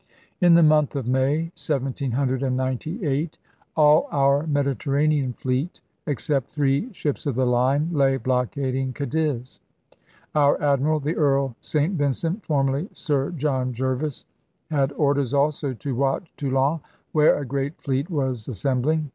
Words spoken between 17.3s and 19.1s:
a great fleet was assembling.